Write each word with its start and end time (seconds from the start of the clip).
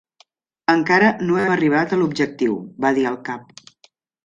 "Encara 0.73 1.11
no 1.27 1.37
hem 1.41 1.51
arribat 1.57 1.95
a 1.95 2.01
l'objectiu", 2.01 2.59
va 2.87 2.95
dir 2.99 3.07
el 3.13 3.21
cap. 3.31 3.57